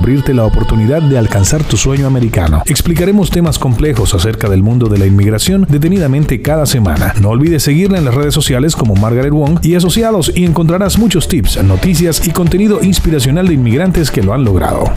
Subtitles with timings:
[0.00, 2.62] abrirte la oportunidad de alcanzar tu sueño americano.
[2.64, 7.12] Explicaremos temas complejos acerca del mundo de la inmigración detenidamente cada semana.
[7.20, 11.28] No olvides seguirla en las redes sociales como Margaret Wong y asociados y encontrarás muchos
[11.28, 14.90] tips, noticias y contenido inspiracional de inmigrantes que lo han logrado.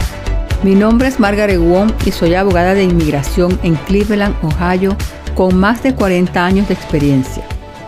[0.62, 4.96] Mi nombre es Margaret Wong y soy abogada de inmigración en Cleveland, Ohio,
[5.34, 7.44] con más de 40 años de experiencia.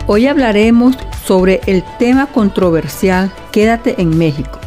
[0.07, 4.61] Hoy hablaremos sobre el tema controversial Quédate en México.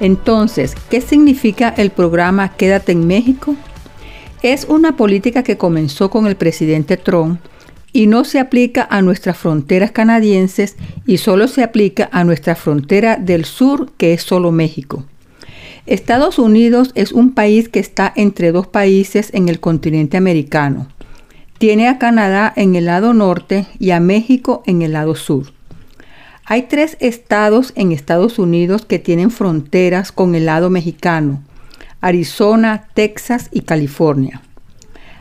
[0.00, 3.54] Entonces, ¿qué significa el programa Quédate en México?
[4.42, 7.40] Es una política que comenzó con el presidente Trump
[7.92, 10.76] y no se aplica a nuestras fronteras canadienses
[11.06, 15.04] y solo se aplica a nuestra frontera del sur, que es solo México.
[15.86, 20.86] Estados Unidos es un país que está entre dos países en el continente americano.
[21.58, 25.52] Tiene a Canadá en el lado norte y a México en el lado sur.
[26.44, 31.42] Hay tres estados en Estados Unidos que tienen fronteras con el lado mexicano,
[32.00, 34.42] Arizona, Texas y California.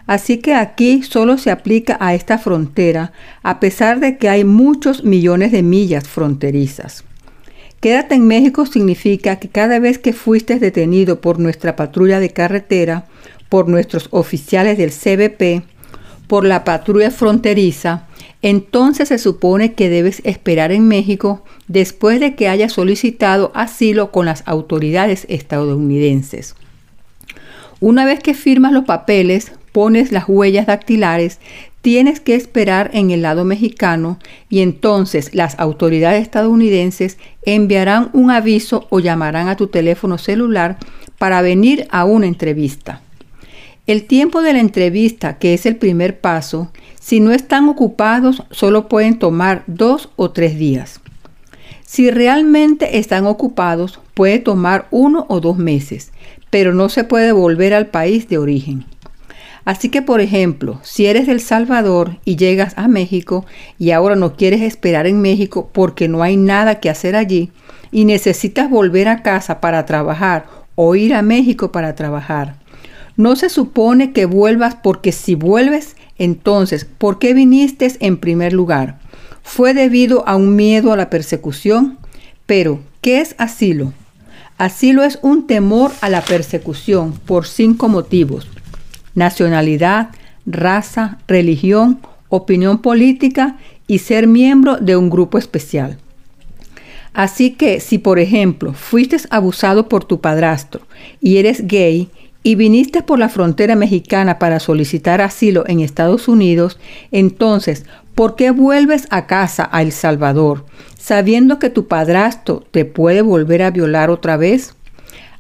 [0.08, 5.04] Así que aquí solo se aplica a esta frontera, a pesar de que hay muchos
[5.04, 7.04] millones de millas fronterizas.
[7.80, 13.06] Quédate en México significa que cada vez que fuiste detenido por nuestra patrulla de carretera,
[13.50, 15.64] por nuestros oficiales del CBP,
[16.28, 18.08] por la patrulla fronteriza,
[18.42, 24.26] entonces se supone que debes esperar en México después de que hayas solicitado asilo con
[24.26, 26.56] las autoridades estadounidenses.
[27.82, 31.40] Una vez que firmas los papeles, pones las huellas dactilares,
[31.82, 38.88] tienes que esperar en el lado mexicano y entonces las autoridades estadounidenses enviarán un aviso
[38.90, 40.78] o llamarán a tu teléfono celular
[41.18, 43.02] para venir a una entrevista.
[43.88, 46.72] El tiempo de la entrevista, que es el primer paso,
[47.10, 51.02] si no están ocupados, solo pueden tomar dos o tres días.
[51.82, 56.12] Si realmente están ocupados, puede tomar uno o dos meses,
[56.52, 58.86] pero no se puede volver al país de origen.
[59.66, 63.44] Así que, por ejemplo, si eres del Salvador y llegas a México
[63.80, 67.50] y ahora no quieres esperar en México porque no hay nada que hacer allí
[67.92, 72.58] y necesitas volver a casa para trabajar o ir a México para trabajar,
[73.20, 78.98] no se supone que vuelvas porque si vuelves, entonces, ¿por qué viniste en primer lugar?
[79.44, 81.98] ¿Fue debido a un miedo a la persecución?
[82.46, 83.92] Pero, ¿qué es asilo?
[84.58, 88.48] Asilo es un temor a la persecución por cinco motivos.
[89.16, 90.12] Nacionalidad,
[90.46, 92.00] raza, religión,
[92.30, 95.98] opinión política y ser miembro de un grupo especial.
[97.14, 100.84] Así que si por ejemplo fuiste abusado por tu padrastro
[101.20, 102.08] y eres gay
[102.44, 106.80] y viniste por la frontera mexicana para solicitar asilo en Estados Unidos,
[107.12, 107.86] entonces,
[108.16, 110.66] ¿por qué vuelves a casa a El Salvador,
[110.98, 114.76] sabiendo que tu padrastro te puede volver a violar otra vez?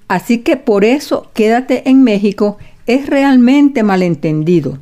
[0.07, 2.57] Así que por eso quédate en México
[2.87, 4.79] es realmente malentendido.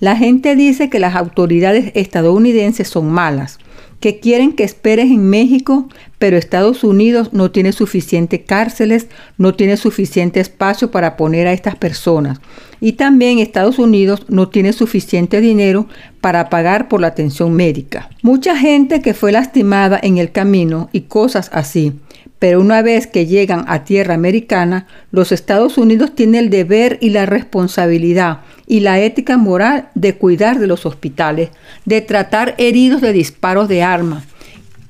[0.00, 3.58] La gente dice que las autoridades estadounidenses son malas,
[3.98, 5.88] que quieren que esperes en México,
[6.18, 11.74] pero Estados Unidos no tiene suficientes cárceles, no tiene suficiente espacio para poner a estas
[11.74, 12.40] personas.
[12.80, 15.88] Y también Estados Unidos no tiene suficiente dinero
[16.20, 18.08] para pagar por la atención médica.
[18.22, 21.92] Mucha gente que fue lastimada en el camino y cosas así.
[22.38, 27.10] Pero una vez que llegan a tierra americana, los Estados Unidos tienen el deber y
[27.10, 31.48] la responsabilidad y la ética moral de cuidar de los hospitales,
[31.86, 34.24] de tratar heridos de disparos de armas.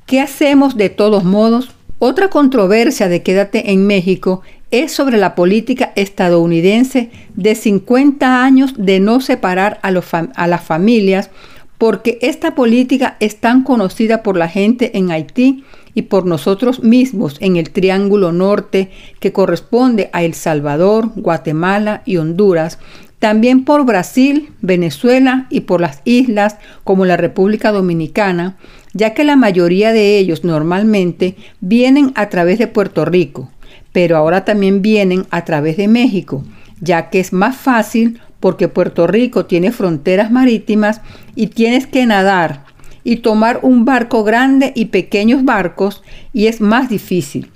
[0.05, 1.71] ¿Qué hacemos de todos modos?
[2.00, 9.00] Otra controversia de Quédate en México es sobre la política estadounidense de 50 años de
[9.00, 11.31] no separar a, a, las familias,
[11.79, 15.64] porque esta política es tan conocida por la gente en Haití
[15.94, 22.19] y por nosotros mismos en el Triángulo Norte que corresponde a El Salvador, Guatemala y
[22.19, 22.79] Honduras,
[23.19, 28.56] también por Brasil, Venezuela y por las islas como la República Dominicana,
[28.93, 33.50] ya que la mayoría de ellos normalmente vienen a través de Puerto Rico,
[33.93, 36.44] pero ahora también vienen a través de México,
[36.81, 41.00] ya que es más fácil porque Puerto Rico tiene fronteras marítimas
[41.35, 42.64] y tienes que nadar
[43.03, 47.50] y tomar un barco grande y pequeños barcos y es más difícil.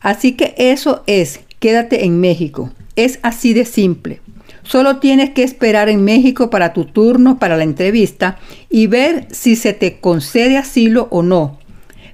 [0.00, 2.70] Así que eso es, quédate en México.
[2.94, 4.20] Es así de simple.
[4.64, 8.38] Solo tienes que esperar en México para tu turno para la entrevista
[8.70, 11.58] y ver si se te concede asilo o no.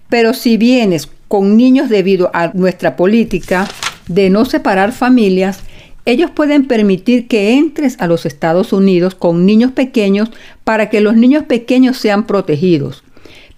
[0.09, 3.69] Pero si vienes con niños debido a nuestra política
[4.09, 5.61] de no separar familias,
[6.07, 10.31] ellos pueden permitir que entres a los Estados Unidos con niños pequeños
[10.65, 13.05] para que los niños pequeños sean protegidos.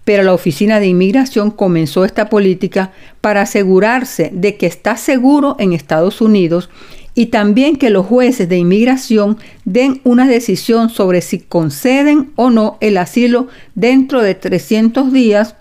[0.03, 2.91] Pero la Oficina de Inmigración comenzó esta política
[3.21, 6.71] para asegurarse de que estás seguro en Estados Unidos
[7.21, 9.37] y también que los jueces de inmigración
[9.67, 15.55] den una decisión sobre si conceden o no el asilo dentro de 300 días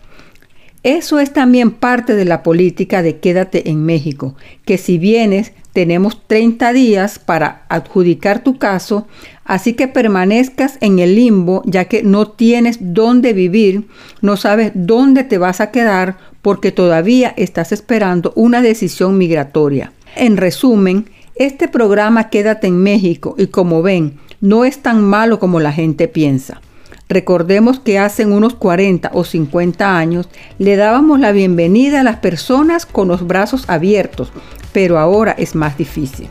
[0.84, 6.26] eso es también parte de la política de quédate en México, que si vienes tenemos
[6.28, 9.06] 30 días para adjudicar tu caso,
[9.44, 13.90] así que permanezcas en el limbo ya que no tienes dónde vivir,
[14.22, 19.92] no sabes dónde te vas a quedar porque todavía estás esperando una decisión migratoria.
[20.16, 21.06] En resumen,
[21.40, 26.08] este programa Quédate en México y como ven, no es tan malo como la gente
[26.10, 26.62] piensa.
[27.08, 32.86] Recordemos que hace unos 40 o 50 años le dábamos la bienvenida a las personas
[32.86, 34.32] con los brazos abiertos,
[34.74, 36.28] pero ahora es más difícil.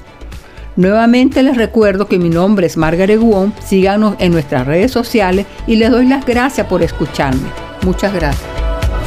[0.76, 5.76] Nuevamente les recuerdo que mi nombre es Margaret Wong, síganos en nuestras redes sociales y
[5.76, 7.49] les doy las gracias por escucharme.
[7.82, 8.57] Muchas gracias.